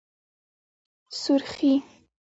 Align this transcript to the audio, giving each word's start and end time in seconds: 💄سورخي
💄سورخي 1.11 1.71